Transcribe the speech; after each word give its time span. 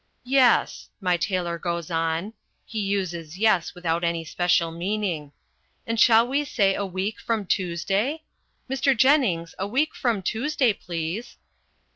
"Yes," 0.25 0.89
my 0.99 1.15
tailor 1.15 1.59
goes 1.59 1.91
on 1.91 2.33
he 2.65 2.79
uses 2.79 3.37
"yes" 3.37 3.75
without 3.75 4.03
any 4.03 4.25
special 4.25 4.71
meaning 4.71 5.31
"and 5.85 5.99
shall 5.99 6.27
we 6.27 6.43
say 6.43 6.73
a 6.73 6.83
week 6.87 7.19
from 7.19 7.45
Tuesday? 7.45 8.23
Mr. 8.67 8.97
Jennings, 8.97 9.53
a 9.59 9.67
week 9.67 9.93
from 9.93 10.23
Tuesday, 10.23 10.73
please." 10.73 11.37